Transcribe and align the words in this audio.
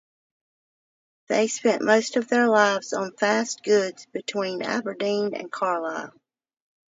They 1.27 1.47
spent 1.47 1.83
most 1.83 2.15
of 2.15 2.27
their 2.27 2.47
lives 2.49 2.91
on 2.91 3.11
fast 3.13 3.61
goods 3.63 4.07
between 4.07 4.63
Aberdeen 4.63 5.35
and 5.35 5.51
Carlisle. 5.51 6.15